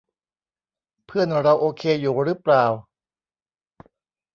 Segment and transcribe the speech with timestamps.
[1.05, 2.65] เพื่อนเราโอเคอยู่รึเปล่า